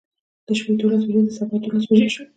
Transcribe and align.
د 0.45 0.49
شپې 0.57 0.71
دولس 0.79 1.01
بجې 1.07 1.21
د 1.25 1.29
سبا 1.37 1.55
دولس 1.63 1.83
بجې 1.89 2.09
شوې. 2.13 2.25